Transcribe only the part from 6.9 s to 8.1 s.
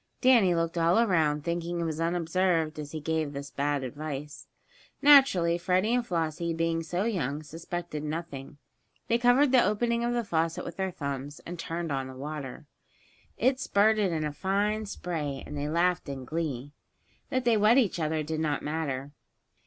young, suspected